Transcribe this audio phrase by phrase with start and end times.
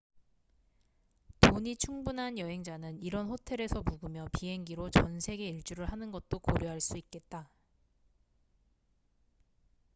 [1.41, 7.47] 돈이 충분한 여행자는 이런 호텔에서 묵으며 비행기로 전 세계 일주를 하는 것도 고려할 수 있겠다